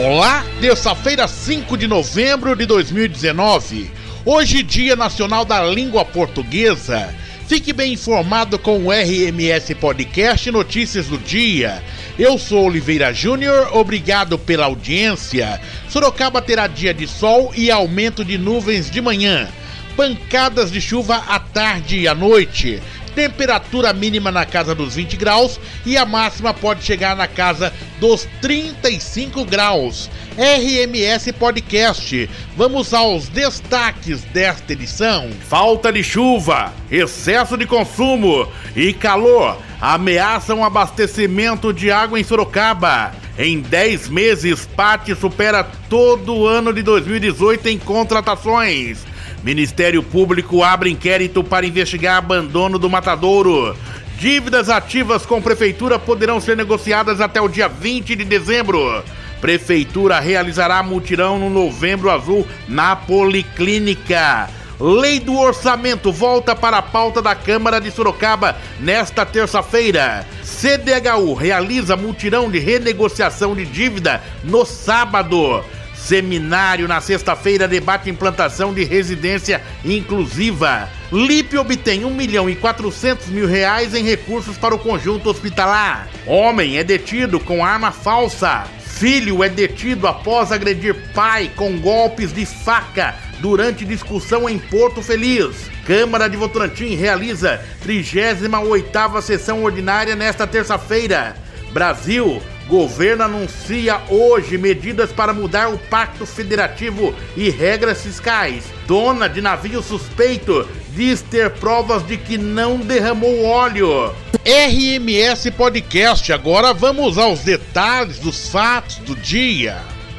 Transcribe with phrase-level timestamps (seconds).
[0.00, 3.90] Olá, terça-feira, 5 de novembro de 2019.
[4.24, 7.12] Hoje, Dia Nacional da Língua Portuguesa.
[7.48, 11.82] Fique bem informado com o RMS Podcast Notícias do Dia.
[12.16, 15.60] Eu sou Oliveira Júnior, obrigado pela audiência.
[15.88, 19.48] Sorocaba terá dia de sol e aumento de nuvens de manhã.
[19.96, 25.60] Pancadas de chuva à tarde e à noite temperatura mínima na casa dos 20 graus
[25.84, 30.10] e a máxima pode chegar na casa dos 35 graus.
[30.36, 32.30] RMS Podcast.
[32.56, 35.30] Vamos aos destaques desta edição.
[35.48, 43.12] Falta de chuva, excesso de consumo e calor ameaçam abastecimento de água em Sorocaba.
[43.38, 49.06] Em 10 meses, Pati supera todo o ano de 2018 em contratações.
[49.48, 53.74] Ministério Público abre inquérito para investigar abandono do matadouro.
[54.18, 59.02] Dívidas ativas com prefeitura poderão ser negociadas até o dia 20 de dezembro.
[59.40, 64.50] Prefeitura realizará mutirão no Novembro Azul na Policlínica.
[64.78, 70.26] Lei do Orçamento volta para a pauta da Câmara de Sorocaba nesta terça-feira.
[70.44, 75.64] CDHU realiza mutirão de renegociação de dívida no sábado.
[75.98, 80.88] Seminário na sexta-feira debate implantação de residência inclusiva.
[81.12, 86.08] Lipe obtém 1 milhão e 400 mil reais em recursos para o conjunto hospitalar.
[86.24, 88.64] Homem é detido com arma falsa.
[88.80, 95.70] Filho é detido após agredir pai com golpes de faca durante discussão em Porto Feliz.
[95.84, 101.47] Câmara de Votorantim realiza 38ª sessão ordinária nesta terça-feira.
[101.72, 108.64] Brasil Governo anuncia hoje medidas para mudar o Pacto Federativo e regras fiscais.
[108.86, 114.14] Dona de navio suspeito diz ter provas de que não derramou óleo.
[114.44, 119.78] RMS Podcast, agora vamos aos detalhes dos fatos do dia.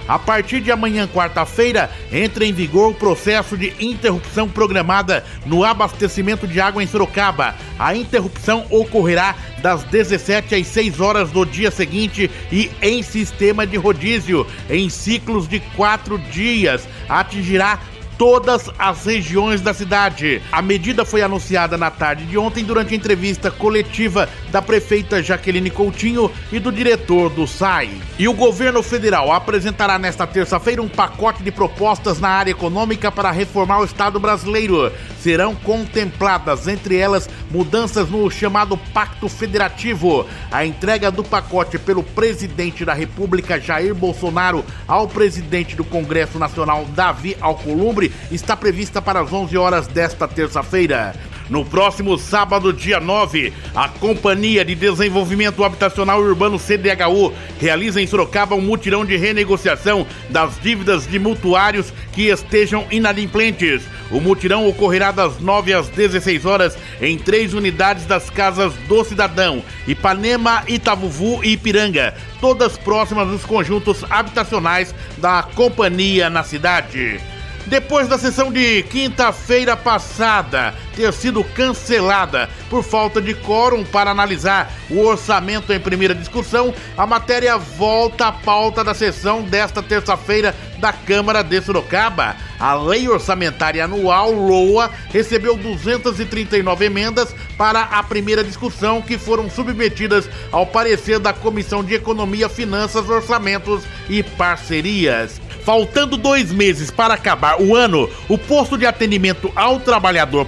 [0.09, 6.47] A partir de amanhã, quarta-feira, entra em vigor o processo de interrupção programada no abastecimento
[6.47, 7.53] de água em Sorocaba.
[7.77, 13.77] A interrupção ocorrerá das 17 às 6 horas do dia seguinte e em sistema de
[13.77, 16.89] rodízio, em ciclos de quatro dias.
[17.07, 17.79] Atingirá
[18.19, 20.41] todas as regiões da cidade.
[20.51, 25.69] A medida foi anunciada na tarde de ontem durante a entrevista coletiva da prefeita Jaqueline
[25.71, 27.89] Coutinho e do diretor do SAI.
[28.19, 33.31] E o governo federal apresentará nesta terça-feira um pacote de propostas na área econômica para
[33.31, 34.91] reformar o Estado brasileiro.
[35.21, 40.25] Serão contempladas, entre elas, mudanças no chamado Pacto Federativo.
[40.51, 46.85] A entrega do pacote pelo presidente da República, Jair Bolsonaro, ao presidente do Congresso Nacional,
[46.95, 51.13] Davi Alcolumbre, está prevista para as 11 horas desta terça-feira.
[51.49, 58.53] No próximo sábado, dia 9, a Companhia de Desenvolvimento Habitacional Urbano CDHU realiza em Sorocaba
[58.53, 63.81] um mutirão de renegociação das dívidas de mutuários que estejam inadimplentes.
[64.11, 69.63] O mutirão ocorrerá das 9 às 16 horas em três unidades das Casas do Cidadão:
[69.87, 77.19] Ipanema, Itavuvu e Ipiranga, todas próximas dos conjuntos habitacionais da companhia na cidade.
[77.65, 84.69] Depois da sessão de quinta-feira passada ter sido cancelada por falta de quórum para analisar
[84.89, 90.91] o orçamento em primeira discussão, a matéria volta à pauta da sessão desta terça-feira da
[90.91, 92.35] Câmara de Sorocaba.
[92.59, 100.29] A Lei Orçamentária Anual, LOA, recebeu 239 emendas para a primeira discussão que foram submetidas
[100.51, 105.39] ao parecer da Comissão de Economia, Finanças, Orçamentos e Parcerias.
[105.63, 110.45] Faltando dois meses para acabar o ano, o posto de atendimento ao trabalhador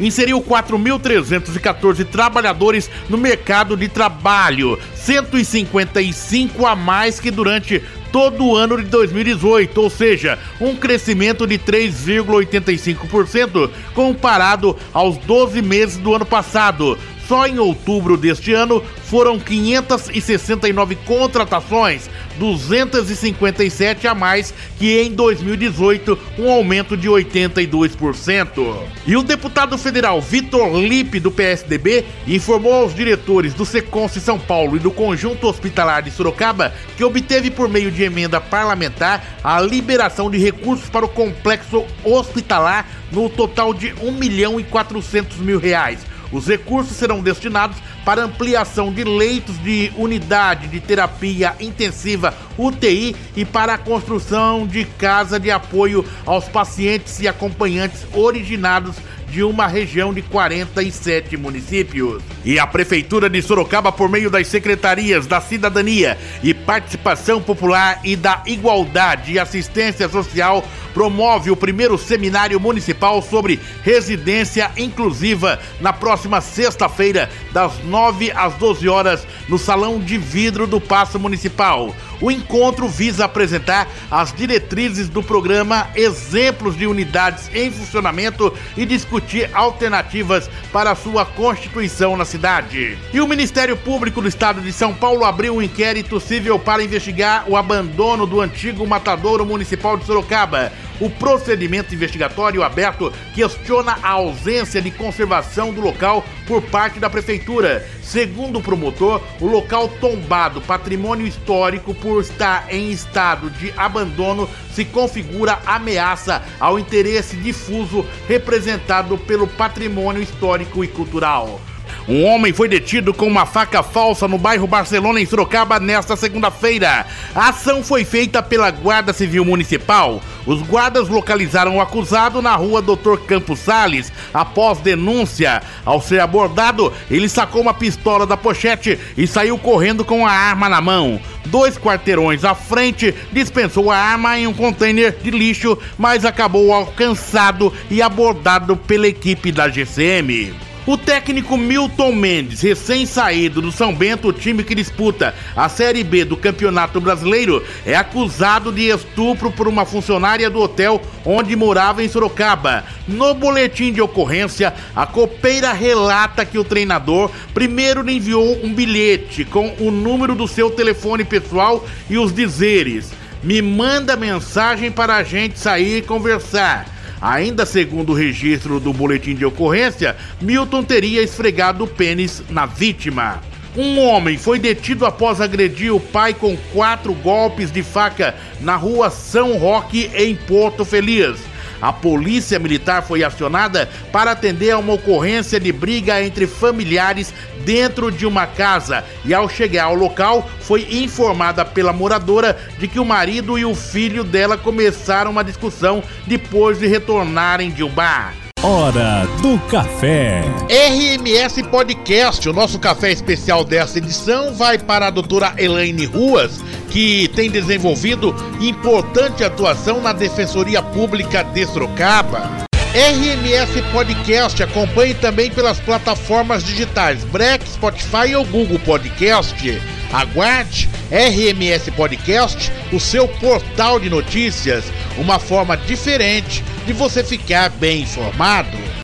[0.00, 8.76] Inseriu 4.314 trabalhadores no mercado de trabalho, 155 a mais que durante todo o ano
[8.78, 16.98] de 2018, ou seja, um crescimento de 3,85% comparado aos 12 meses do ano passado.
[17.26, 26.50] Só em outubro deste ano foram 569 contratações, 257 a mais que em 2018, um
[26.50, 28.76] aumento de 82%.
[29.06, 34.76] E o deputado federal Vitor Lipe, do PSDB, informou aos diretores do Seconce São Paulo
[34.76, 40.30] e do Conjunto Hospitalar de Sorocaba que obteve por meio de emenda parlamentar a liberação
[40.30, 46.00] de recursos para o complexo hospitalar no total de 1 milhão e 400 mil reais
[46.32, 53.44] os recursos serão destinados para ampliação de leitos de unidade de terapia intensiva UTI e
[53.44, 58.96] para a construção de casa de apoio aos pacientes e acompanhantes originados
[59.30, 62.22] de uma região de 47 municípios.
[62.44, 68.16] E a Prefeitura de Sorocaba, por meio das secretarias da Cidadania e Participação Popular e
[68.16, 70.64] da Igualdade e Assistência Social,
[70.94, 78.88] promove o primeiro seminário municipal sobre residência inclusiva na próxima sexta-feira, das 9 às 12
[78.88, 81.94] horas, no Salão de Vidro do Paço Municipal.
[82.20, 89.17] O encontro visa apresentar as diretrizes do programa, exemplos de unidades em funcionamento e discutir
[89.52, 92.98] alternativas para sua constituição na cidade.
[93.12, 97.44] E o Ministério Público do Estado de São Paulo abriu um inquérito civil para investigar
[97.48, 100.72] o abandono do antigo matadouro municipal de Sorocaba.
[101.00, 107.88] O procedimento investigatório aberto questiona a ausência de conservação do local por parte da prefeitura.
[108.02, 114.84] Segundo o promotor, o local tombado, patrimônio histórico, por estar em estado de abandono, se
[114.84, 121.60] configura ameaça ao interesse difuso representado pelo patrimônio histórico e cultural.
[122.08, 127.04] Um homem foi detido com uma faca falsa no bairro Barcelona, em Sorocaba, nesta segunda-feira.
[127.34, 130.18] A ação foi feita pela Guarda Civil Municipal.
[130.46, 133.18] Os guardas localizaram o acusado na rua Dr.
[133.26, 135.62] Campos Sales após denúncia.
[135.84, 140.66] Ao ser abordado, ele sacou uma pistola da pochete e saiu correndo com a arma
[140.66, 141.20] na mão.
[141.44, 147.70] Dois quarteirões à frente, dispensou a arma em um container de lixo, mas acabou alcançado
[147.90, 150.67] e abordado pela equipe da GCM.
[150.88, 156.24] O técnico Milton Mendes, recém-saído do São Bento, o time que disputa a Série B
[156.24, 162.08] do Campeonato Brasileiro, é acusado de estupro por uma funcionária do hotel onde morava em
[162.08, 162.84] Sorocaba.
[163.06, 169.44] No boletim de ocorrência, a copeira relata que o treinador primeiro lhe enviou um bilhete
[169.44, 173.12] com o número do seu telefone pessoal e os dizeres:
[173.42, 176.97] Me manda mensagem para a gente sair e conversar.
[177.20, 183.40] Ainda segundo o registro do boletim de ocorrência, Milton teria esfregado o pênis na vítima.
[183.76, 189.10] Um homem foi detido após agredir o pai com quatro golpes de faca na rua
[189.10, 191.38] São Roque, em Porto Feliz.
[191.80, 197.32] A polícia militar foi acionada para atender a uma ocorrência de briga entre familiares
[197.64, 202.98] dentro de uma casa e, ao chegar ao local, foi informada pela moradora de que
[202.98, 208.47] o marido e o filho dela começaram uma discussão depois de retornarem de um bar.
[208.60, 210.42] Hora do Café.
[210.68, 216.60] RMS Podcast, o nosso café especial dessa edição vai para a doutora Elaine Ruas,
[216.90, 222.66] que tem desenvolvido importante atuação na Defensoria Pública de Sorocaba.
[222.92, 229.80] RMS Podcast acompanhe também pelas plataformas digitais Break, Spotify ou Google Podcast.
[230.12, 234.84] Aguarde RMS Podcast, o seu portal de notícias,
[235.16, 238.88] uma forma diferente de você ficar bem informado.